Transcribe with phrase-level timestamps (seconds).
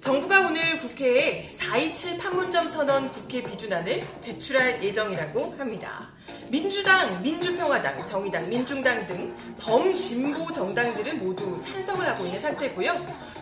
[0.00, 6.12] 정부가 오늘 국회에 427 판문점 선언 국회 비준안을 제출할 예정이라고 합니다.
[6.50, 12.92] 민주당, 민주평화당, 정의당, 민중당 등 범진보 정당들은 모두 찬성을 하고 있는 상태고요.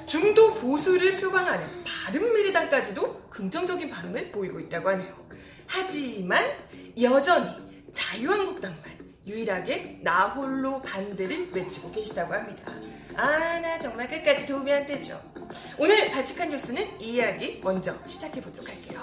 [0.07, 5.29] 중도 보수를 표방하는 바른미래당까지도 긍정적인 반응을 보이고 있다고 하네요.
[5.67, 6.45] 하지만
[7.01, 7.51] 여전히
[7.93, 8.98] 자유한국당만
[9.29, 12.73] 유일하게 나홀로 반대를 외치고 계시다고 합니다.
[13.15, 15.21] 아, 나 정말 끝까지 도움이 안 되죠.
[15.79, 19.03] 오늘 발칙한 뉴스는 이 이야기 먼저 시작해 보도록 할게요.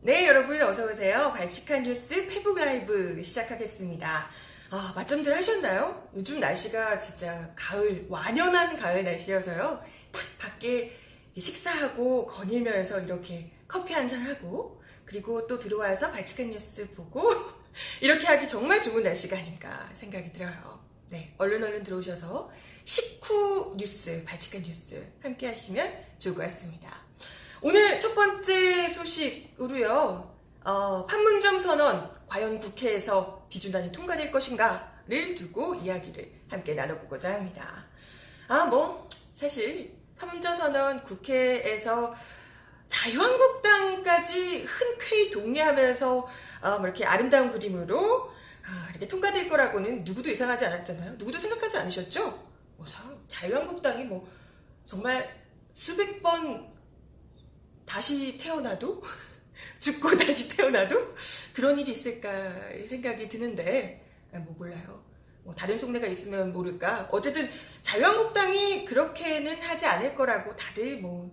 [0.00, 1.32] 네, 여러분 어서 오세요.
[1.36, 4.30] 발칙한 뉴스 페북 라이브 시작하겠습니다.
[4.70, 6.08] 아, 맛점들 하셨나요?
[6.16, 9.80] 요즘 날씨가 진짜 가을, 완연한 가을 날씨여서요.
[10.12, 10.92] 딱 밖에
[11.38, 17.30] 식사하고 거닐면서 이렇게 커피 한잔 하고 그리고 또 들어와서 발칙한 뉴스 보고
[18.00, 20.84] 이렇게 하기 정말 좋은 날씨가 아닌가 생각이 들어요.
[21.08, 22.50] 네, 얼른 얼른 들어오셔서
[22.84, 26.90] 식후 뉴스, 발칙한 뉴스 함께 하시면 좋을 것 같습니다.
[27.62, 30.34] 오늘 첫 번째 소식으로요.
[30.64, 37.84] 어, 판문점 선언 과연 국회에서 비준안이 통과될 것인가를 두고 이야기를 함께 나눠보고자 합니다.
[38.48, 42.14] 아, 뭐 사실 판문점 선언 국회에서
[42.86, 46.28] 자유한국당까지 흔쾌히 동의하면서
[46.60, 48.30] 아, 뭐 이렇게 아름다운 그림으로
[48.64, 51.14] 아, 이렇게 통과될 거라고는 누구도 예상하지 않았잖아요.
[51.16, 52.30] 누구도 생각하지 않으셨죠?
[52.76, 54.28] 뭐 자- 자유한국당이 뭐
[54.84, 56.72] 정말 수백 번
[57.84, 59.02] 다시 태어나도
[59.78, 61.14] 죽고 다시 태어나도
[61.54, 62.52] 그런 일이 있을까
[62.86, 65.04] 생각이 드는데 아, 뭐 몰라요.
[65.44, 67.08] 뭐 다른 속내가 있으면 모를까.
[67.12, 67.48] 어쨌든
[67.82, 71.30] 자유한국당이 그렇게는 하지 않을 거라고 다들 뭐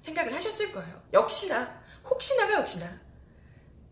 [0.00, 1.02] 생각을 하셨을 거예요.
[1.12, 3.00] 역시나 혹시나가 역시나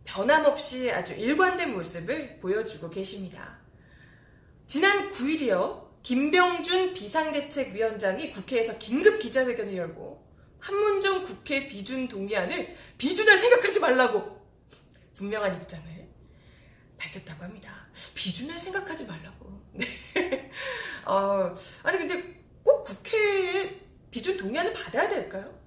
[0.04, 3.58] 변함없이 아주 일관된 모습을 보여주고 계십니다.
[4.66, 5.88] 지난 9일이요.
[6.02, 10.29] 김병준 비상대책위원장이 국회에서 긴급 기자회견을 열고
[10.60, 14.40] 판문점 국회 비준 동의안을 비준할 생각하지 말라고
[15.14, 15.84] 분명한 입장을
[16.98, 17.72] 밝혔다고 합니다.
[18.14, 19.60] 비준할 생각하지 말라고.
[19.72, 20.50] 네.
[21.06, 25.58] 어, 아니 근데 꼭 국회에 비준 동의안을 받아야 될까요?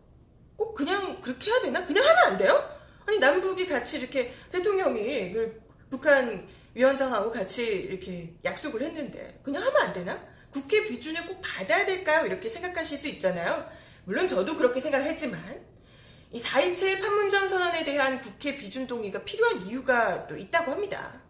[0.55, 1.83] 꼭 그냥 그렇게 해야 되나?
[1.85, 2.69] 그냥 하면 안 돼요?
[3.05, 9.93] 아니 남북이 같이 이렇게 대통령이 그 북한 위원장하고 같이 이렇게 약속을 했는데 그냥 하면 안
[9.93, 10.21] 되나?
[10.51, 12.25] 국회 비준을 꼭 받아야 될까요?
[12.25, 13.67] 이렇게 생각하실 수 있잖아요.
[14.05, 15.63] 물론 저도 그렇게 생각을 했지만
[16.31, 21.21] 이 4.27 판문점 선언에 대한 국회 비준 동의가 필요한 이유가 또 있다고 합니다.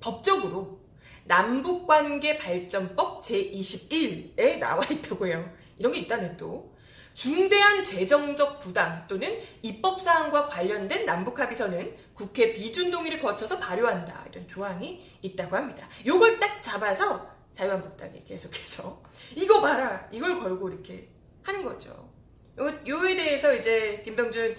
[0.00, 0.80] 법적으로
[1.24, 5.52] 남북관계 발전법 제21에 나와 있다고요.
[5.78, 6.70] 이런 게 있다네 또.
[7.12, 14.26] 중대한 재정적 부담 또는 입법 사항과 관련된 남북 합의서는 국회 비준 동의를 거쳐서 발효한다.
[14.30, 15.86] 이런 조항이 있다고 합니다.
[16.06, 19.02] 요걸 딱 잡아서 자유한국당이 계속해서
[19.36, 20.08] 이거 봐라.
[20.12, 21.08] 이걸 걸고 이렇게
[21.42, 22.12] 하는 거죠.
[22.58, 24.56] 요, 요에 대해서 이제 김병준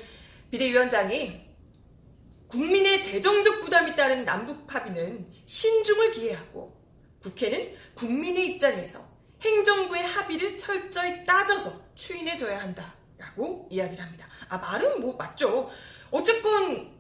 [0.50, 1.52] 비대위원장이
[2.48, 6.76] 국민의 재정적 부담이 따른 남북 합의는 신중을 기해하고
[7.22, 9.08] 국회는 국민의 입장에서
[9.42, 14.28] 행정부의 합의를 철저히 따져서 추인해줘야 한다라고 이야기를 합니다.
[14.50, 15.70] 아 말은 뭐 맞죠.
[16.10, 16.92] 어쨌건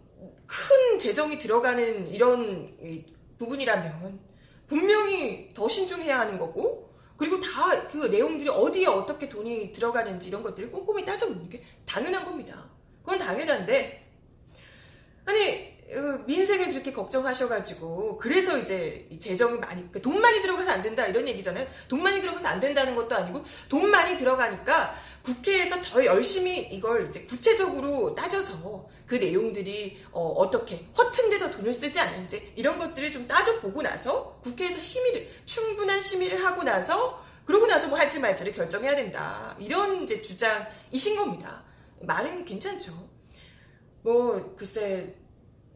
[0.47, 3.05] 큰 재정이 들어가는 이런 이
[3.37, 4.19] 부분이라면
[4.67, 6.90] 분명히 더 신중해야 하는 거고
[7.21, 12.67] 그리고 다 그 내용들이 어디에 어떻게 돈이 들어가는지 이런 것들을 꼼꼼히 따져보는 게 당연한 겁니다.
[13.01, 14.09] 그건 당연한데
[15.25, 15.70] 아니 어,
[16.25, 21.27] 민생을 그렇게 걱정하셔가지고 그래서 이제 이 재정이 많이 그러니까 돈 많이 들어가서 안 된다 이런
[21.27, 21.67] 얘기잖아요.
[21.89, 27.21] 돈 많이 들어가서 안 된다는 것도 아니고 돈 많이 들어가니까 국회에서 더 열심히 이걸 이제
[27.23, 33.59] 구체적으로 따져서 그 내용들이 어, 떻게 허튼 데다 돈을 쓰지 않는지 이런 것들을 좀 따져
[33.59, 39.55] 보고 나서 국회에서 심의를 충분한 심의를 하고 나서 그러고 나서 뭐 할지 말지를 결정해야 된다
[39.59, 41.63] 이런 이제 주장이신 겁니다.
[41.99, 43.09] 말은 괜찮죠.
[44.03, 45.20] 뭐 글쎄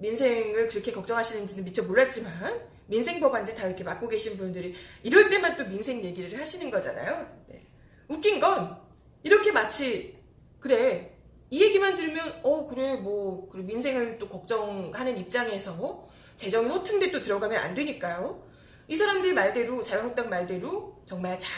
[0.05, 5.65] 민생을 그렇게 걱정하시는지는 미처 몰랐지만 민생 법안들 다 이렇게 맡고 계신 분들이 이럴 때만 또
[5.65, 7.27] 민생 얘기를 하시는 거잖아요.
[7.47, 7.65] 네.
[8.07, 8.77] 웃긴 건
[9.23, 10.15] 이렇게 마치
[10.59, 11.17] 그래
[11.49, 17.21] 이 얘기만 들으면 어 그래 뭐 그래, 민생을 또 걱정하는 입장에서 재정이 허튼 데 또
[17.21, 18.43] 들어가면 안 되니까요.
[18.87, 21.51] 이 사람들 말대로 자유한국당 말대로 정말 잘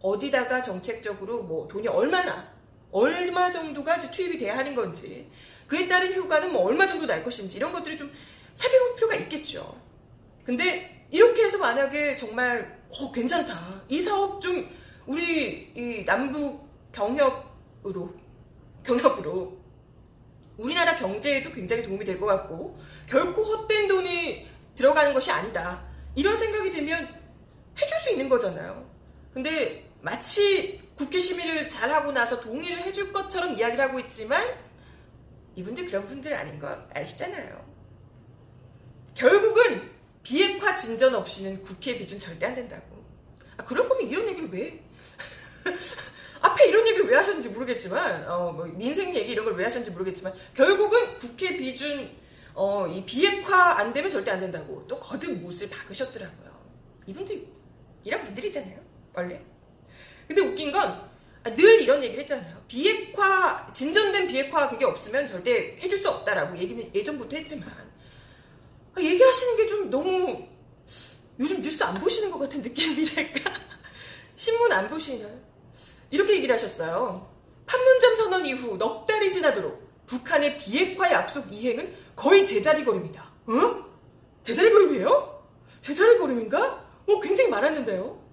[0.00, 2.52] 어디다가 정책적으로 뭐 돈이 얼마나
[2.90, 5.30] 얼마 정도가 투입이 돼야 하는 건지
[5.66, 8.12] 그에 따른 효과는 뭐 얼마 정도 날 것인지 이런 것들을 좀
[8.54, 9.80] 살펴볼 필요가 있겠죠.
[10.44, 13.82] 근데 이렇게 해서 만약에 정말 어, 괜찮다.
[13.88, 14.68] 이 사업 좀
[15.06, 18.14] 우리 이 남북 경협으로
[18.84, 19.56] 경협으로
[20.56, 22.78] 우리나라 경제에도 굉장히 도움이 될 것 같고
[23.08, 25.84] 결코 헛된 돈이 들어가는 것이 아니다.
[26.14, 27.04] 이런 생각이 들면
[27.80, 28.88] 해줄 수 있는 거잖아요.
[29.34, 34.42] 근데 마치 국회 심의를 잘하고 나서 동의를 해줄 것처럼 이야기를 하고 있지만
[35.56, 37.64] 이분들 그런 분들 아닌 거 아시잖아요.
[39.14, 39.90] 결국은
[40.22, 43.04] 비핵화 진전 없이는 국회 비준 절대 안 된다고.
[43.56, 44.82] 아, 그럴 거면 이런 얘기를 왜?
[46.42, 50.34] 앞에 이런 얘기를 왜 하셨는지 모르겠지만, 어, 뭐 민생 얘기 이런 걸 왜 하셨는지 모르겠지만,
[50.54, 52.10] 결국은 국회 비준,
[52.54, 56.50] 어, 이 비핵화 안 되면 절대 안 된다고 또 거듭 못을 박으셨더라고요.
[57.06, 57.46] 이분들,
[58.04, 58.78] 이런 분들이잖아요.
[59.14, 59.42] 원래.
[60.28, 61.08] 근데 웃긴 건,
[61.44, 62.55] 아, 늘 이런 얘기를 했잖아요.
[62.68, 67.68] 비핵화, 진전된 비핵화 그게 없으면 절대 해줄 수 없다라고 얘기는 예전부터 했지만,
[68.94, 70.46] 아, 얘기하시는 게 좀 너무
[71.38, 73.52] 요즘 뉴스 안 보시는 것 같은 느낌이랄까?
[74.36, 75.38] 신문 안 보시나요?
[76.10, 77.30] 이렇게 얘기를 하셨어요.
[77.66, 83.22] 판문점 선언 이후 넉 달이 지나도록 북한의 비핵화 약속 이행은 거의 제자리 걸음이다.
[83.48, 83.84] 어?
[84.44, 85.44] 제자리 걸음이에요?
[85.80, 86.86] 제자리 걸음인가?
[87.06, 88.24] 뭐 굉장히 많았는데요.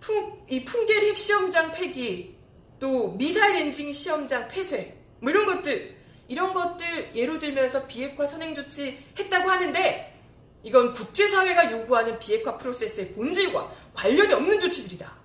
[0.00, 2.36] 풍, 이 풍계리 핵시험장 폐기,
[2.82, 5.96] 또 미사일 엔진 시험장 폐쇄, 뭐 이런 것들,
[6.26, 10.20] 이런 것들 예로 들면서 비핵화 선행 조치 했다고 하는데
[10.64, 15.16] 이건 국제사회가 요구하는 비핵화 프로세스의 본질과 관련이 없는 조치들이다.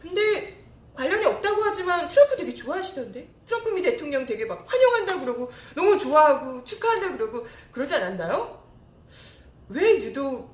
[0.00, 0.60] 근데
[0.94, 3.28] 관련이 없다고 하지만 트럼프 되게 좋아하시던데?
[3.44, 8.60] 트럼프 미 대통령 되게 막 환영한다 그러고 너무 좋아하고 축하한다 그러고 그러지 않았나요?
[9.68, 10.52] 왜 유독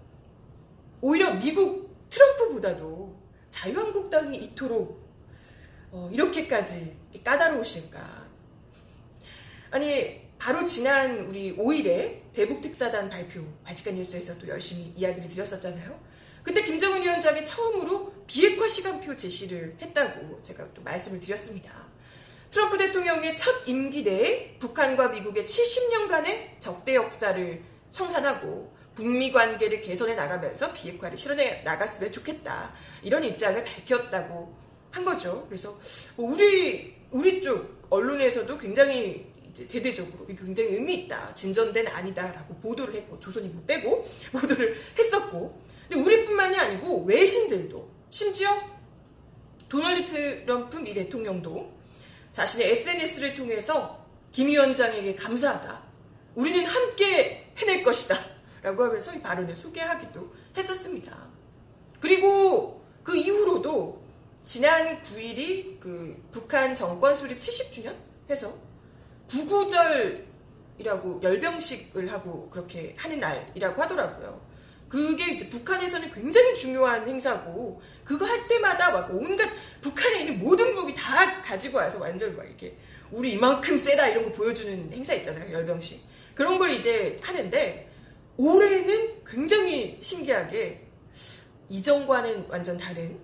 [1.00, 3.19] 오히려 미국 트럼프보다도
[3.49, 5.04] 자유한국당이 이토록
[5.94, 8.26] 어, 이렇게까지 까다로우실까?
[9.70, 15.99] 아니 바로 지난 우리 5일에 대북 특사단 발표 발칙한 뉴스에서도 열심히 이야기를 드렸었잖아요.
[16.43, 21.70] 그때 김정은 위원장이 처음으로 비핵화 시간표 제시를 했다고 제가 또 말씀을 드렸습니다.
[22.50, 30.73] 트럼프 대통령의 첫 임기 내에 북한과 미국의 70년간의 적대 역사를 청산하고 북미 관계를 개선해 나가면서
[30.73, 32.73] 비핵화를 실현해 나갔으면 좋겠다.
[33.02, 34.63] 이런 입장을 밝혔다고
[34.94, 35.44] 한 거죠.
[35.49, 35.76] 그래서
[36.14, 41.35] 뭐 우리 우리 쪽 언론에서도 굉장히 대대적으로 굉장히 의미 있다.
[41.35, 48.50] 진전된 아니다라고 보도를 했고 조선이 못 빼고 보도를 했었고 근데 우리뿐만이 아니고 외신들도 심지어
[49.69, 51.73] 도널드 트럼프 미 대통령도
[52.31, 55.82] 자신의 SNS를 통해서 김 위원장에게 감사하다.
[56.37, 58.17] 우리는 함께 해낼 것이다.
[58.62, 61.29] 라고 하면서 이 발언을 소개하기도 했었습니다.
[62.00, 64.05] 그리고 그 이후로도
[64.44, 67.96] 지난 9일이 그 북한 정권 수립 70주년
[68.29, 68.55] 해서
[69.31, 74.44] 구구절이라고 열병식을 하고 그렇게 하는 날이라고 하더라고요.
[74.87, 79.50] 그게 이제 북한에서는 굉장히 중요한 행사고 그거 할 때마다 막 온갖
[79.81, 82.76] 북한에 있는 모든 무기 다 가지고 와서 완전 막 이렇게
[83.11, 86.00] 우리 이만큼 세다 이런 거 보여주는 행사 있잖아요 열병식
[86.35, 87.88] 그런 걸 이제 하는데
[88.37, 90.87] 올해는 굉장히 신기하게
[91.69, 93.19] 이전과는 완전 다른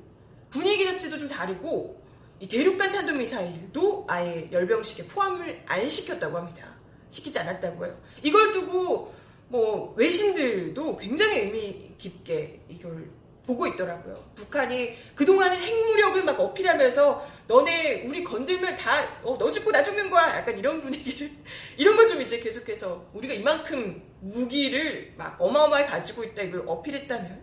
[0.50, 2.00] 분위기 자체도 좀 다르고
[2.40, 6.74] 이 대륙간 탄도미사일도 아예 열병식에 포함을 안 시켰다고 합니다.
[7.10, 8.00] 시키지 않았다고 해요.
[8.22, 9.12] 이걸 두고
[9.48, 13.10] 뭐 외신들도 굉장히 의미 깊게 이걸
[13.46, 14.30] 보고 있더라고요.
[14.36, 20.36] 북한이 그동안은 핵무력을 막 어필하면서 너네 우리 건들면 다 어, 너 죽고 나 죽는 거야.
[20.38, 21.32] 약간 이런 분위기를
[21.76, 27.42] 이런 걸 좀 이제 계속해서 우리가 이만큼 무기를 막 어마어마하게 가지고 있다 이걸 어필했다면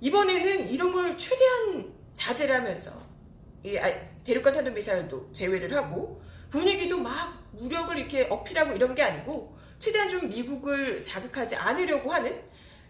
[0.00, 2.92] 이번에는 이런 걸 최대한 자제를 하면서
[3.62, 3.92] 이 아,
[4.24, 10.28] 대륙간 탄도 미사일도 제외를 하고 분위기도 막 무력을 이렇게 어필하고 이런 게 아니고 최대한 좀
[10.28, 12.40] 미국을 자극하지 않으려고 하는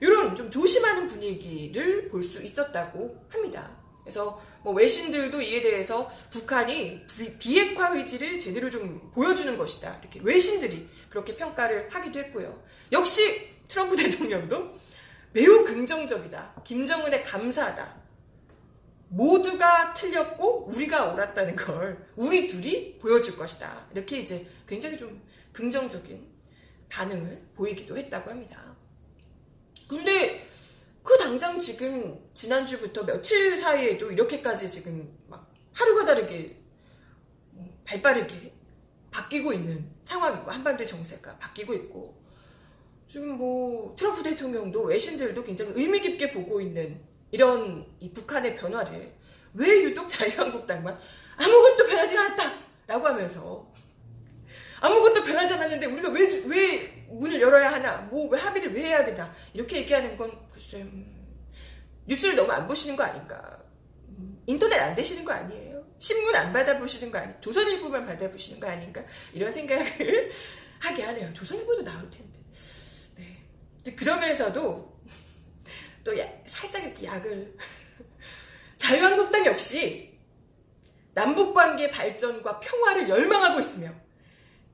[0.01, 3.71] 이런 좀 조심하는 분위기를 볼 수 있었다고 합니다.
[4.03, 7.07] 그래서 뭐 외신들도 이에 대해서 북한이
[7.39, 9.99] 비핵화 의지를 제대로 좀 보여주는 것이다.
[10.03, 12.63] 이렇게 외신들이 그렇게 평가를 하기도 했고요.
[12.93, 14.75] 역시 트럼프 대통령도
[15.33, 16.63] 매우 긍정적이다.
[16.65, 18.04] 김정은에 감사하다.
[19.15, 23.87] 모두가 틀렸고 우리가 옳았다는 걸 우리 둘이 보여줄 것이다.
[23.93, 26.27] 이렇게 이제 굉장히 좀 긍정적인
[26.89, 28.77] 반응을 보이기도 했다고 합니다.
[29.89, 30.47] 근데
[31.03, 36.61] 그 당장 지금 지난주부터 며칠 사이에도 이렇게까지 지금 막 하루가 다르게
[37.85, 38.53] 발 빠르게
[39.11, 42.21] 바뀌고 있는 상황이고 한반도의 정세가 바뀌고 있고
[43.07, 47.01] 지금 뭐 트럼프 대통령도 외신들도 굉장히 의미 깊게 보고 있는
[47.35, 49.13] 이런 이 북한의 변화를
[49.55, 50.97] 왜 유독 자유한국당만
[51.37, 52.53] 아무것도 변하지 않았다!
[52.87, 53.73] 라고 하면서
[54.81, 57.97] 아무것도 변하지 않았는데 우리가 왜, 왜 문을 열어야 하나?
[58.03, 59.35] 뭐, 왜 합의를 왜 해야 되나?
[59.53, 61.27] 이렇게 얘기하는 건 글쎄, 음,
[62.07, 63.61] 뉴스를 너무 안 보시는 거 아닌가?
[64.11, 65.85] 음, 인터넷 안 되시는 거 아니에요?
[65.99, 67.35] 신문 안 받아보시는 거 아니?
[67.41, 69.03] 조선일보만 받아보시는 거 아닌가?
[69.33, 70.31] 이런 생각을
[70.79, 71.33] 하게 하네요.
[71.33, 72.39] 조선일보도 나올 텐데.
[73.17, 73.97] 네.
[73.97, 74.94] 그러면서도
[76.05, 77.57] 또 야- 살짝 이렇게 약을
[78.79, 80.19] 자유한국당 역시
[81.15, 83.91] 남북관계 발전과 평화를 열망하고 있으며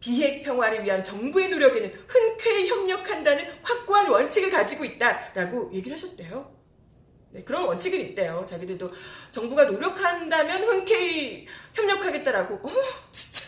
[0.01, 6.59] 비핵 평화를 위한 정부의 노력에는 흔쾌히 협력한다는 확고한 원칙을 가지고 있다라고 얘기를 하셨대요.
[7.33, 8.45] 네, 그런 원칙은 있대요.
[8.49, 8.91] 자기들도
[9.31, 12.55] 정부가 노력한다면 흔쾌히 협력하겠다라고.
[12.67, 12.73] 어,
[13.13, 13.45] 진짜.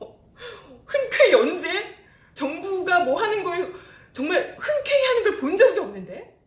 [0.00, 0.18] 어,
[0.86, 1.94] 흔쾌히 언제?
[2.32, 3.74] 정부가 뭐 하는 걸
[4.12, 6.37] 정말 흔쾌히 하는 걸 본 적이 없는데?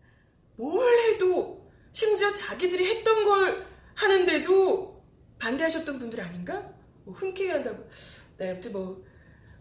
[0.61, 3.65] 뭘 해도 심지어 자기들이 했던 걸
[3.95, 5.03] 하는데도
[5.39, 6.71] 반대하셨던 분들 아닌가?
[7.03, 7.89] 뭐 흔쾌히 한다고.
[8.37, 9.03] 네, 아무튼 뭐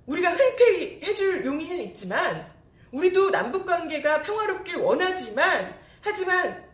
[0.05, 2.53] 우리가 흔쾌히 해줄 용의는 있지만
[2.93, 6.69] 우리도 남북 관계가 평화롭길 원하지만 하지만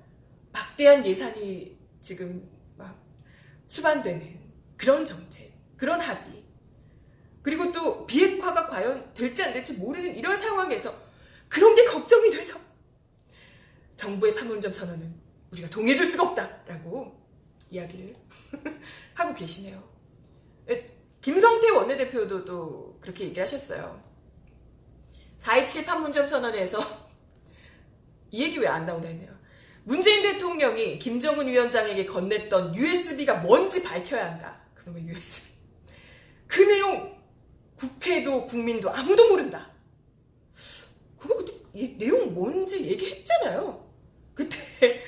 [0.53, 3.01] 막대한 예산이 지금 막
[3.69, 4.41] 수반되는
[4.77, 6.45] 그런 정책, 그런 합의.
[7.43, 10.93] 그리고 또 비핵화가 과연 될지 안 될지 모르는 이런 상황에서
[11.49, 12.66] 그런 게 걱정이 돼서
[13.97, 15.15] 정부의 판문점 선언은
[15.53, 17.17] 우리가 동의해줄 수가 없다라고
[17.71, 18.15] 이야기를
[19.15, 19.83] 하고 계시네요.
[20.71, 24.01] 에, 김성태 원내대표도 또 그렇게 얘기를 하셨어요.
[25.39, 26.79] 4.27 판문점 선언에서
[28.31, 29.35] 이 얘기 왜 안 나오나 했네요.
[29.85, 34.61] 문재인 대통령이 김정은 위원장에게 건넸던 USB가 뭔지 밝혀야 한다.
[34.75, 35.49] 그놈의 USB.
[36.49, 37.17] 그 내용
[37.77, 39.71] 국회도 국민도 아무도 모른다.
[41.19, 43.86] 그거 그때 이 내용 뭔지 얘기했잖아요.
[44.37, 44.57] 그때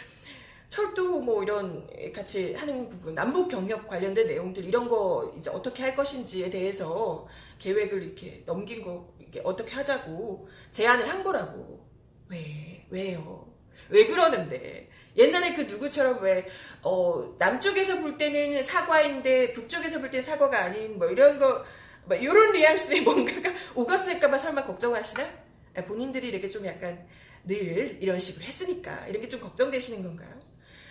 [0.68, 5.94] 철도 뭐 이런 같이 하는 부분, 남북 경협 관련된 내용들 이런 거 이제 어떻게 할
[5.94, 11.87] 것인지에 대해서 계획을 이렇게 넘긴 거 이게 어떻게 하자고 제안을 한 거라고.
[12.28, 12.85] 왜?
[12.90, 13.47] 왜요?
[13.90, 14.88] 왜 그러는데?
[15.16, 16.47] 옛날에 그 누구처럼 왜,
[16.82, 21.64] 어, 남쪽에서 볼 때는 사과인데 북쪽에서 볼 때는 사과가 아닌 뭐 이런 거,
[22.04, 25.28] 뭐 이런 뉘앙스의 뭔가가 오갔을까봐 설마 걱정하시나?
[25.76, 27.06] 아, 본인들이 이렇게 좀 약간
[27.48, 30.38] 늘 이런 식으로 했으니까 이런 게 좀 걱정되시는 건가요?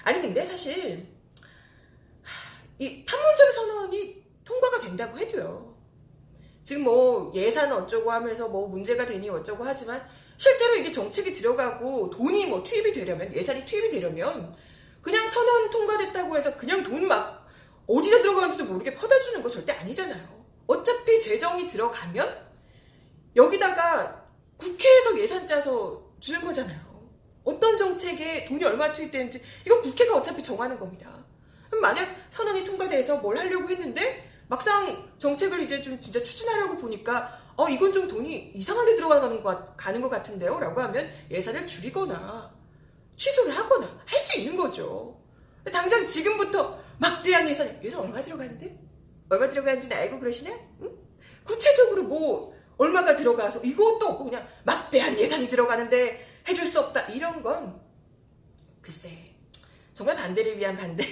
[0.04, 1.08] 아니, 근데 사실,
[2.24, 5.76] 하, 이 판문점 선언이 통과가 된다고 해도요.
[6.64, 10.06] 지금 뭐 예산 어쩌고 하면서 뭐 문제가 되니 어쩌고 하지만
[10.38, 14.56] 실제로 이게 정책이 들어가고 돈이 뭐 투입이 되려면 예산이 투입이 되려면
[15.02, 17.48] 그냥 선언 통과됐다고 해서 그냥 돈 막
[17.88, 20.46] 어디다 들어가는지도 모르게 퍼다 주는 거 절대 아니잖아요.
[20.68, 22.46] 어차피 재정이 들어가면
[23.36, 24.26] 여기다가
[24.58, 26.80] 국회에서 예산 짜서 주는 거잖아요.
[27.44, 31.26] 어떤 정책에 돈이 얼마 투입되는지 이거 국회가 어차피 정하는 겁니다.
[31.82, 37.92] 만약 선언이 통과돼서 뭘 하려고 했는데 막상 정책을 이제 좀 진짜 추진하려고 보니까 어 이건
[37.92, 42.54] 좀 돈이 이상한 데 들어가는 것 가는 것 같은데요 라고 하면 예산을 줄이거나
[43.16, 45.20] 취소를 하거나 할 수 있는 거죠
[45.72, 48.78] 당장 지금부터 막대한 예산 예산 얼마 들어가는데
[49.30, 50.92] 얼마 들어가는지는 알고 그러시냐 응?
[51.44, 57.02] 구체적으로 뭐 얼마가 들어가서 이것도 없고 그냥 막대한 예산이 들어가는데 해줄 수 없다.
[57.08, 57.82] 이런 건
[58.82, 59.10] 글쎄
[59.94, 61.04] 정말 반대를 위한 반대.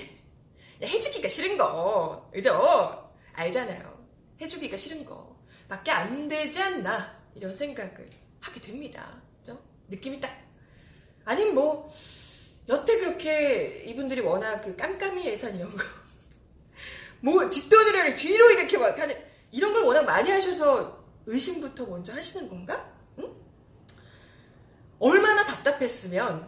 [0.82, 2.30] 해주기가 싫은 거.
[2.34, 3.12] 그죠?
[3.34, 4.06] 알잖아요.
[4.40, 5.36] 해주기가 싫은 거.
[5.68, 9.22] 밖에 안 되지 않나 이런 생각을 하게 됩니다.
[9.40, 9.60] 그죠?
[9.88, 10.32] 느낌이 딱.
[11.24, 11.90] 아니면 뭐
[12.70, 15.84] 여태 그렇게 이분들이 워낙 그 깜깜이 예산 이런 거.
[17.22, 19.20] 뭐 뒷돈을 뒤로 이렇게 막 하는
[19.52, 22.90] 이런 걸 워낙 많이 하셔서 의심부터 먼저 하시는 건가?
[23.20, 23.32] 응?
[25.00, 26.48] 얼마나 답답했으면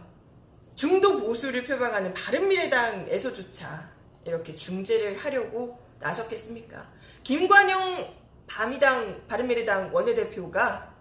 [0.74, 3.90] 중도 보수를 표방하는 바른미래당에서조차
[4.24, 6.88] 이렇게 중재를 하려고 나섰겠습니까?
[7.24, 8.14] 김관영
[8.46, 10.94] 바미당 바른미래당 원내대표가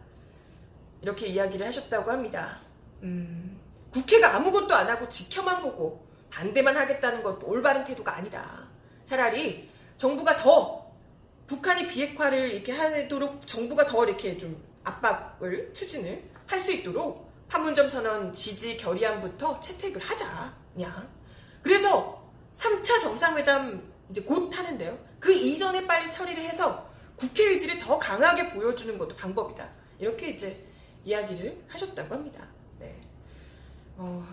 [1.01, 2.61] 이렇게 이야기를 하셨다고 합니다.
[3.03, 3.59] 음,
[3.91, 8.67] 국회가 아무것도 안 하고 지켜만 보고 반대만 하겠다는 것도 올바른 태도가 아니다.
[9.05, 10.86] 차라리 정부가 더
[11.47, 18.33] 북한이 비핵화를 이렇게 하도록 정부가 더 이렇게 좀 압박을 추진을 할 수 있도록 판문점 선언
[18.33, 20.53] 지지 결의안부터 채택을 하자.
[20.73, 21.09] 그냥.
[21.61, 24.97] 그래서 3차 정상회담 이제 곧 하는데요.
[25.19, 29.67] 그 이전에 빨리 처리를 해서 국회 의지를 더 강하게 보여주는 것도 방법이다.
[29.99, 30.65] 이렇게 이제
[31.03, 32.47] 이야기를 하셨다고 합니다.
[32.79, 33.01] 네.
[33.95, 34.25] 어,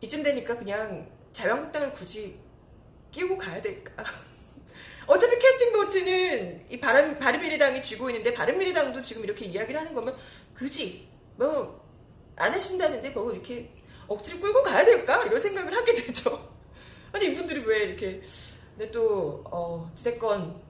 [0.00, 2.38] 이쯤 되니까 그냥 자유한국당을 굳이
[3.10, 4.04] 끼우고 가야 될까?
[5.06, 10.16] 어차피 캐스팅 보트는 이 바른, 바른미래당이 쥐고 있는데 바른미래당도 지금 이렇게 이야기를 하는 거면
[10.54, 13.70] 굳이 뭐안 하신다는데 뭐 이렇게
[14.06, 15.24] 억지로 끌고 가야 될까?
[15.24, 16.50] 이런 생각을 하게 되죠.
[17.12, 18.20] 아니 이분들이 왜 이렇게
[18.76, 20.60] 근데 또 어, 지대권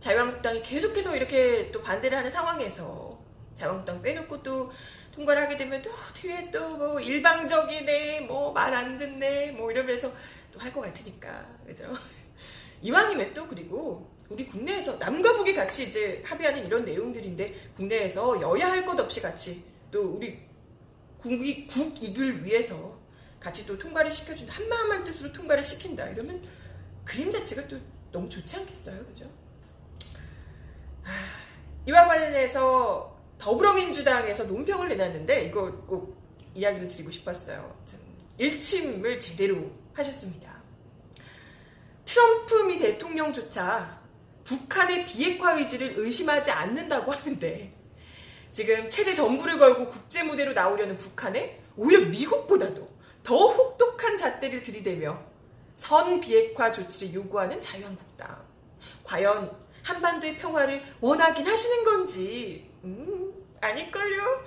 [0.00, 3.18] 자유한국당이 계속해서 이렇게 또 반대를 하는 상황에서
[3.54, 4.70] 자유한국당 빼놓고 또
[5.14, 10.12] 통과를 하게 되면 또 뒤에 또 뭐 일방적이네, 뭐 말 안 듣네, 뭐 이러면서
[10.52, 11.46] 또 할 것 같으니까.
[11.66, 11.84] 그죠?
[12.82, 18.84] 이왕이면 또 그리고 우리 국내에서 남과 북이 같이 이제 합의하는 이런 내용들인데 국내에서 여야 할
[18.84, 20.38] 것 없이 같이 또 우리
[21.18, 22.98] 국이, 국익을 위해서
[23.40, 24.54] 같이 또 통과를 시켜준다.
[24.54, 26.08] 한마음 한 뜻으로 통과를 시킨다.
[26.08, 26.42] 이러면
[27.04, 27.78] 그림 자체가 또
[28.12, 29.04] 너무 좋지 않겠어요?
[29.06, 29.24] 그죠?
[31.02, 31.12] 하,
[31.86, 36.16] 이와 관련해서 더불어민주당에서 논평을 내놨는데 이거 꼭
[36.54, 37.78] 이야기를 드리고 싶었어요.
[37.84, 38.00] 참
[38.38, 40.55] 일침을 제대로 하셨습니다.
[42.16, 44.00] 트럼프 미 대통령조차
[44.42, 47.74] 북한의 비핵화 의지를 의심하지 않는다고 하는데
[48.52, 52.88] 지금 체제 전부를 걸고 국제 무대로 나오려는 북한에 오히려 미국보다도
[53.22, 55.22] 더 혹독한 잣대를 들이대며
[55.74, 58.46] 선 비핵화 조치를 요구하는 자유한국당.
[59.04, 63.30] 과연 한반도의 평화를 원하긴 하시는 건지, 음,
[63.60, 64.42] 아닐걸요?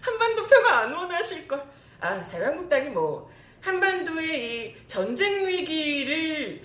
[0.00, 1.68] 한반도 평화 안 원하실 걸.
[1.98, 3.28] 아, 자유한국당이 뭐,
[3.62, 6.62] 한반도의 이 전쟁 위기를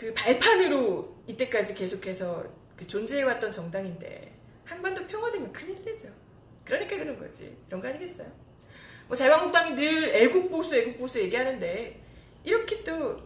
[0.00, 2.42] 그 발판으로 이때까지 계속해서
[2.74, 4.32] 그 존재해왔던 정당인데,
[4.64, 6.08] 한반도 평화되면 큰일 되죠.
[6.64, 7.54] 그러니까 그런 거지.
[7.68, 8.26] 이런 거 아니겠어요?
[9.08, 12.00] 뭐 자유한국당이 늘 애국보수, 애국보수 얘기하는데,
[12.44, 13.20] 이렇게 또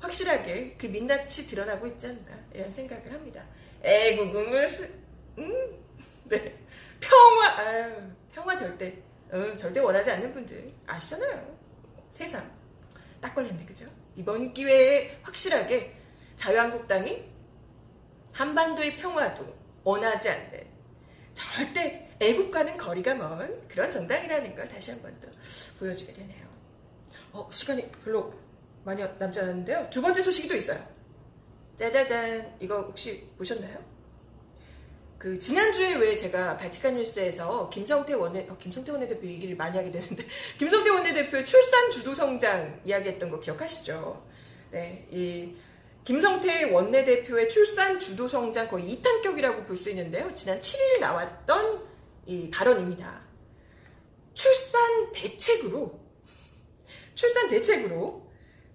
[0.00, 3.46] 확실하게 그 민낯이 드러나고 있지 않나 이런 생각을 합니다.
[3.84, 4.92] 애국은 무슨
[5.38, 5.52] 음?
[6.26, 6.58] 네
[6.98, 7.94] 평화 아유
[8.32, 11.56] 평화 절대 어, 절대 원하지 않는 분들 아시잖아요.
[12.10, 12.50] 세상
[13.20, 13.86] 딱 걸렸네 그죠?
[14.16, 15.97] 이번 기회에 확실하게
[16.38, 17.24] 자유한국당이
[18.32, 19.54] 한반도의 평화도
[19.84, 20.66] 원하지 않는
[21.34, 25.28] 절대 애국과는 거리가 먼 그런 정당이라는 걸 다시 한 번 더
[25.78, 26.46] 보여주게 되네요.
[27.32, 28.32] 어, 시간이 별로
[28.84, 29.88] 많이 남지 않았는데요.
[29.90, 30.84] 두 번째 소식이 또 있어요.
[31.76, 32.56] 짜자잔.
[32.60, 33.78] 이거 혹시 보셨나요?
[35.18, 40.24] 그, 지난주에 왜 제가 발칙한 뉴스에서 김성태 원내, 어, 김성태 원내대표 얘기를 많이 하게 되는데,
[40.58, 44.24] 김성태 원내대표의 출산 주도 성장 이야기했던 거 기억하시죠?
[44.70, 45.54] 네, 이,
[46.08, 50.32] 김성태 원내대표의 출산 주도 성장 거의 2탄격이라고 볼 수 있는데요.
[50.32, 51.86] 지난 7일 나왔던
[52.24, 53.20] 이 발언입니다.
[54.32, 56.00] 출산 대책으로,
[57.14, 58.26] 출산 대책으로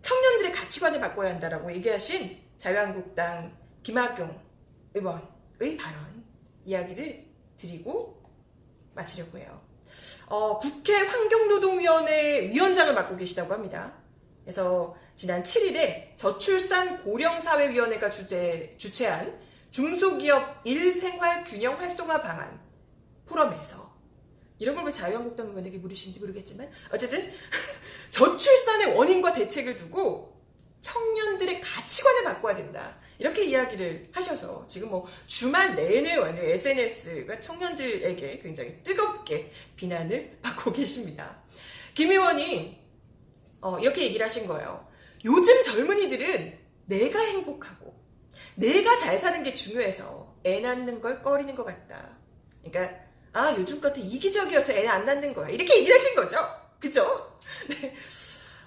[0.01, 4.39] 청년들의 가치관을 바꿔야 한다라고 얘기하신 자유한국당 김학용
[4.93, 6.23] 의원의 발언
[6.65, 7.25] 이야기를
[7.57, 8.21] 드리고
[8.93, 9.59] 마치려고 해요.
[10.27, 13.91] 어, 국회 환경노동위원회 위원장을 맡고 계시다고 합니다.
[14.43, 19.39] 그래서 지난 7일에 저출산 고령사회위원회가 주제, 주최한
[19.71, 22.59] 중소기업 일생활 균형 활성화 방안
[23.25, 23.93] 포럼에서
[24.59, 27.31] 이런 걸 왜 자유한국당 의원에게 물으신지 모르겠지만 어쨌든
[28.11, 30.33] 저출산의 원인과 대책을 두고
[30.81, 32.97] 청년들의 가치관을 바꿔야 된다.
[33.17, 41.41] 이렇게 이야기를 하셔서 지금 뭐 주말 내내 완전 SNS가 청년들에게 굉장히 뜨겁게 비난을 받고 계십니다.
[41.93, 42.81] 김 의원이
[43.61, 44.85] 어, 이렇게 얘기를 하신 거예요.
[45.25, 47.93] 요즘 젊은이들은 내가 행복하고
[48.55, 52.17] 내가 잘 사는 게 중요해서 애 낳는 걸 꺼리는 것 같다.
[52.63, 52.95] 그러니까
[53.33, 55.49] 아 요즘 같은 이기적이어서 애 안 낳는 거야.
[55.49, 56.37] 이렇게 얘기를 하신 거죠.
[56.79, 57.39] 그죠?
[57.69, 57.95] 네.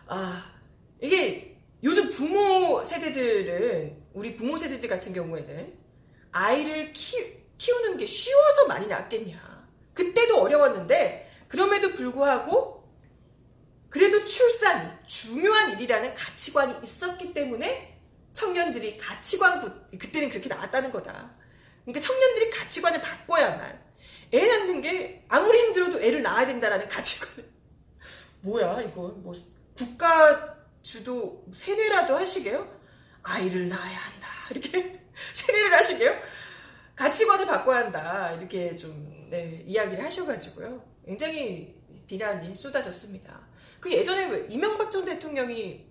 [0.07, 0.51] 아
[1.01, 5.75] 이게 요즘 부모 세대들은 우리 부모 세대들 같은 경우에는
[6.33, 7.17] 아이를 키,
[7.59, 9.67] 키우는 게 쉬워서 많이 낳겠냐.
[9.95, 12.76] 그때도 어려웠는데 그럼에도 불구하고
[13.89, 17.99] 그래도 출산이 중요한 일이라는 가치관이 있었기 때문에
[18.33, 21.35] 청년들이 가치관 그때는 그렇게 나왔다는 거다.
[21.85, 23.87] 그러니까 청년들이 가치관을 바꿔야만
[24.35, 27.45] 애 낳는 게 아무리 힘들어도 애를 낳아야 된다라는 가치관.
[28.43, 29.33] 뭐야 이거 뭐
[29.75, 32.77] 국가 주도 세뇌라도 하시게요?
[33.23, 35.01] 아이를 낳아야 한다 이렇게
[35.35, 36.21] 세뇌를 하시게요?
[36.95, 40.85] 가치관을 바꿔야 한다 이렇게 좀 네, 이야기를 하셔가지고요.
[41.05, 41.75] 굉장히
[42.07, 43.46] 비난이 쏟아졌습니다.
[43.87, 45.87] 그 예전에 왜 이명박 전 대통령이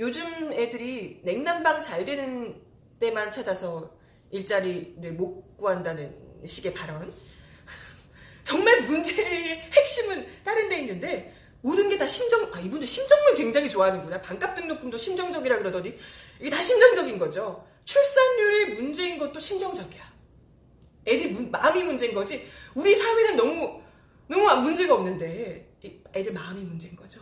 [0.00, 2.60] 요즘 애들이 냉난방 잘 되는
[2.98, 3.94] 때만 찾아서
[4.32, 6.12] 일자리를 못 구한다는
[6.44, 7.14] 식의 발언.
[8.42, 14.20] 정말 문제의 핵심은 다른 데 있는데 모든 게 다 심정, 아, 이분들 심정을 굉장히 좋아하는구나.
[14.22, 15.96] 반값 등록금도 심정적이라 그러더니
[16.40, 17.64] 이게 다 심정적인 거죠.
[17.84, 20.02] 출산율이 문제인 것도 심정적이야.
[21.06, 22.48] 애들 문, 마음이 문제인 거지.
[22.74, 23.80] 우리 사회는 너무,
[24.28, 25.76] 너무 문제가 없는데
[26.14, 27.20] 애들 마음이 문제인 거죠.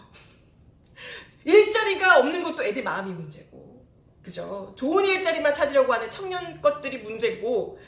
[1.45, 3.85] 일자리가 없는 것도 애들 마음이 문제고.
[4.23, 4.73] 그죠?
[4.77, 7.79] 좋은 일자리만 찾으려고 하는 청년 것들이 문제고,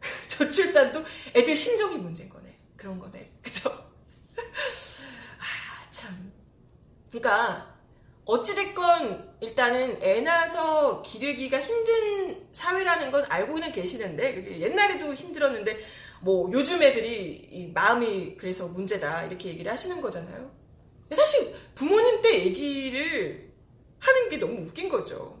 [0.28, 2.56] 저출산도 애들 심정이 문제인 거네.
[2.76, 3.30] 그런 거네.
[3.42, 3.68] 그죠?
[3.68, 6.32] 아, 참.
[7.10, 7.76] 그러니까,
[8.24, 15.78] 어찌됐건 일단은 애 낳아서 기르기가 힘든 사회라는 건 알고는 계시는데 옛날에도 힘들었는데
[16.26, 20.50] 뭐 요즘 애들이 이 마음이 그래서 문제다 이렇게 얘기를 하시는 거잖아요.
[21.14, 23.52] 사실 부모님 때 얘기를
[24.00, 25.40] 하는 게 너무 웃긴 거죠.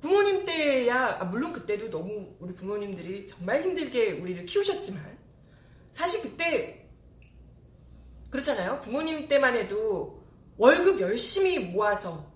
[0.00, 5.18] 부모님 때야 아, 물론 그때도 너무 우리 부모님들이 정말 힘들게 우리를 키우셨지만
[5.92, 6.86] 사실 그때
[8.30, 8.80] 그렇잖아요.
[8.80, 10.22] 부모님 때만 해도
[10.58, 12.30] 월급 열심히 모아서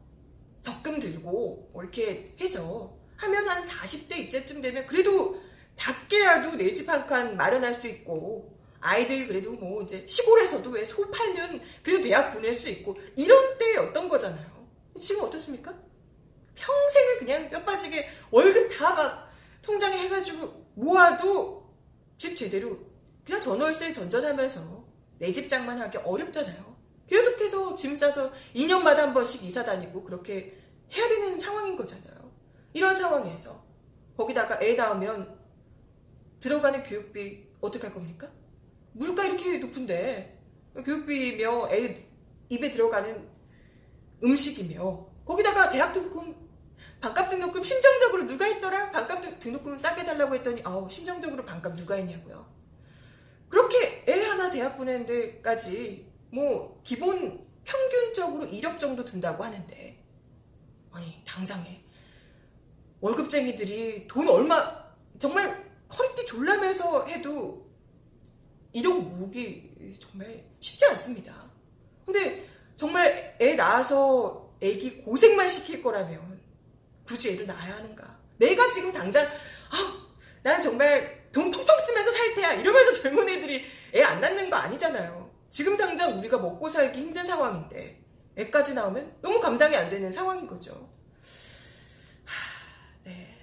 [0.63, 5.43] 적금 들고 뭐 이렇게 해서 하면 한 40대 이때쯤 되면 그래도
[5.75, 11.09] 작게라도 내 집 한 칸 마련할 수 있고 아이들 그래도 뭐 이제 시골에서도 왜 소
[11.11, 14.47] 팔면 그래도 대학 보낼 수 있고 이런 때였던 거잖아요.
[15.01, 15.73] 지금 어떻습니까?
[16.55, 19.33] 평생을 그냥 뼈 빠지게 월급 다 막
[19.63, 21.71] 통장에 해가지고 모아도
[22.19, 22.79] 집 제대로
[23.25, 24.85] 그냥 전월세 전전하면서
[25.19, 26.77] 내 집장만 하기 어렵잖아요.
[27.09, 30.59] 계속해서 짐 싸서 2년마다 한 번씩 이사 다니고 그렇게
[30.97, 32.33] 해야 되는 상황인 거잖아요.
[32.73, 33.63] 이런 상황에서
[34.17, 35.39] 거기다가 애 낳으면
[36.43, 38.29] 들어가는 교육비 어떻게 할 겁니까?
[38.93, 40.43] 물가 이렇게 높은데
[40.85, 42.07] 교육비며 애
[42.49, 43.29] 입에 들어가는
[44.23, 46.35] 음식이며 거기다가 대학 등록금
[47.01, 48.91] 반값 등록금 심정적으로 누가 있더라?
[48.91, 52.45] 반값 등록금 싸게 달라고 했더니 아우 심정적으로 반값 누가 했냐고요.
[53.49, 60.05] 그렇게 애 하나 대학 보내는 데까지 뭐 기본 평균적으로 1억 정도 든다고 하는데
[60.91, 61.85] 아니 당장에
[63.01, 64.83] 월급쟁이들이 돈 얼마
[65.19, 67.67] 정말 허리띠 졸라매서 해도
[68.75, 71.51] 1억 모으기 정말 쉽지 않습니다.
[72.05, 76.41] 근데 정말 애 낳아서 애기 고생만 시킬 거라면
[77.05, 78.19] 굳이 애를 낳아야 하는가?
[78.39, 80.09] 내가 지금 당장 아,
[80.43, 85.31] 난 정말 돈 펑펑 쓰면서 살 테야 이러면서 젊은 애들이 애 안 낳는 거 아니잖아요.
[85.51, 88.01] 지금 당장 우리가 먹고 살기 힘든 상황인데
[88.37, 90.91] 애까지 나오면 너무 감당이 안 되는 상황인 거죠.
[92.25, 93.37] 하, 네.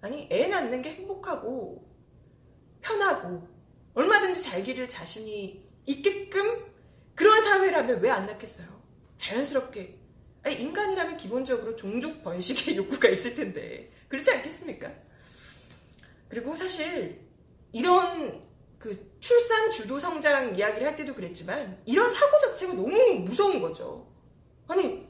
[0.00, 1.91] 아니 애 낳는 게 행복하고
[2.82, 3.48] 편하고
[3.94, 6.66] 얼마든지 잘 기를 자신이 있게끔
[7.14, 8.66] 그런 사회라면 왜 안 낳겠어요?
[9.16, 9.98] 자연스럽게
[10.44, 14.92] 아니, 인간이라면 기본적으로 종족 번식의 욕구가 있을 텐데 그렇지 않겠습니까?
[16.28, 17.20] 그리고 사실
[17.72, 18.42] 이런
[18.78, 24.10] 그 출산 주도 성장 이야기를 할 때도 그랬지만 이런 사고 자체가 너무 무서운 거죠.
[24.66, 25.06] 아니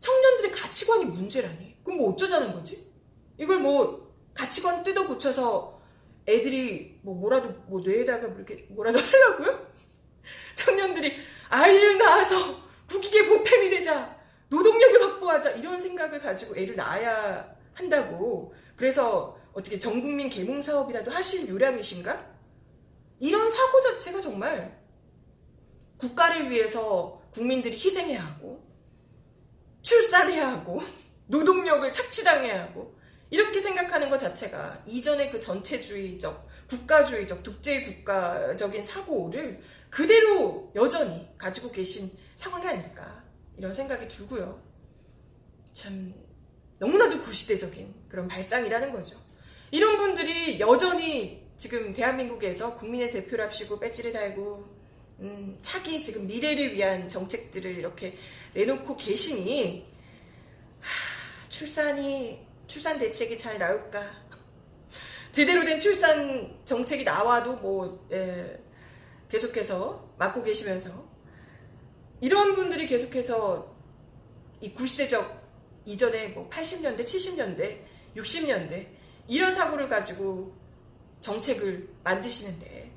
[0.00, 1.76] 청년들의 가치관이 문제라니.
[1.84, 2.90] 그럼 뭐 어쩌자는 거지?
[3.38, 5.79] 이걸 뭐 가치관 뜯어 고쳐서
[6.30, 9.70] 애들이 뭐 뭐라도 뭐 뇌에다가 뭐 이렇게 뭐라도 하려고요?
[10.54, 11.16] 청년들이
[11.48, 19.78] 아이를 낳아서 국익의 보탬이 되자 노동력을 확보하자 이런 생각을 가지고 애를 낳아야 한다고 그래서 어떻게
[19.78, 22.30] 전국민 계몽 사업이라도 하실 요량이신가?
[23.20, 24.80] 이런 사고 자체가 정말
[25.98, 28.66] 국가를 위해서 국민들이 희생해야 하고
[29.82, 30.80] 출산해야 하고
[31.26, 32.98] 노동력을 착취당해야 하고
[33.30, 42.10] 이렇게 생각하는 것 자체가 이전의 그 전체주의적 국가주의적 독재 국가적인 사고를 그대로 여전히 가지고 계신
[42.36, 43.24] 상황이 아닐까
[43.56, 44.60] 이런 생각이 들고요.
[45.72, 46.12] 참
[46.78, 49.20] 너무나도 구시대적인 그런 발상이라는 거죠.
[49.70, 54.80] 이런 분들이 여전히 지금 대한민국에서 국민의 대표랍시고 배지를 달고
[55.20, 58.16] 음, 차기 지금 미래를 위한 정책들을 이렇게
[58.54, 59.86] 내놓고 계시니
[60.80, 64.08] 하, 출산이 출산 대책이 잘 나올까
[65.32, 68.62] 제대로 된 출산 정책이 나와도 뭐 예,
[69.28, 71.04] 계속해서 맡고 계시면서
[72.20, 73.74] 이런 분들이 계속해서
[74.60, 75.40] 이 구시대적
[75.84, 77.80] 이전에 뭐 80년대, 70년대,
[78.14, 78.86] 60년대
[79.26, 80.54] 이런 사고를 가지고
[81.20, 82.92] 정책을 만드시는데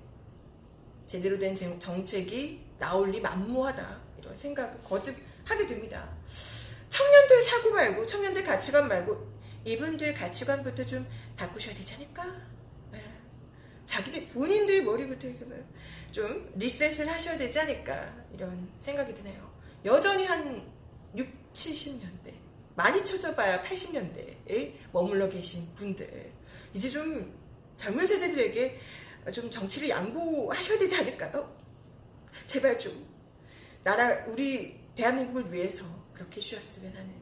[1.07, 6.15] 제대로 된 정책이 나올 리 만무하다 이런 생각을 거듭 하게 됩니다.
[6.89, 9.32] 청년들 사고 말고 청년들 가치관 말고
[9.65, 12.25] 이분들 가치관부터 좀 바꾸셔야 되지 않을까?
[12.91, 13.01] 네.
[13.85, 15.27] 자기들 본인들 머리부터
[16.11, 19.51] 좀 리셋을 하셔야 되지 않을까 이런 생각이 드네요.
[19.85, 20.71] 여전히 한
[21.15, 22.33] 6, 70년대
[22.75, 26.31] 많이 쳐져봐야 80년대에 머물러 계신 분들
[26.73, 27.37] 이제 좀
[27.77, 28.79] 젊은 세대들에게
[29.31, 31.55] 좀 정치를 양보하셔야 되지 않을까요?
[32.45, 33.07] 제발 좀
[33.83, 37.13] 나라 우리 대한민국을 위해서 그렇게 해주셨으면 하는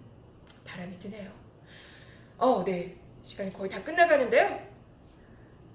[0.65, 1.40] 바람이 드네요.
[2.41, 4.71] 어, 네 시간이 거의 다 끝나가는데요.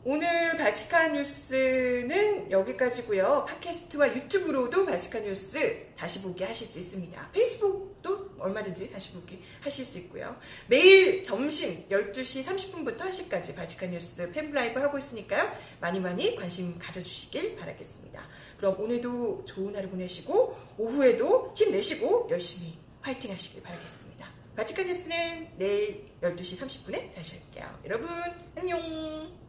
[0.02, 3.44] 오늘 발칙한 뉴스는 여기까지고요.
[3.48, 7.30] 팟캐스트와 유튜브로도 발칙한 뉴스 다시 보기 하실 수 있습니다.
[7.30, 10.36] 페이스북도 얼마든지 다시 보기 하실 수 있고요.
[10.66, 15.52] 매일 점심 12시 30분부터 1시까지 발칙한 뉴스 팬라이브 하고 있으니까요.
[15.80, 18.28] 많이 많이 관심 가져주시길 바라겠습니다.
[18.56, 24.05] 그럼 오늘도 좋은 하루 보내시고 오후에도 힘내시고 열심히 파이팅 하시길 바라겠습니다.
[24.56, 27.78] 바치카 뉴스는 내일 12시 30분에 다시 할게요.
[27.84, 28.08] 여러분,
[28.56, 29.45] 안녕!